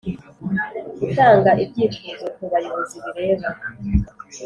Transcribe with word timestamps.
gutanga 0.99 1.49
ibyifuzo 1.63 2.25
ku 2.35 2.43
bayobozi 2.51 2.97
bireba 3.03 3.49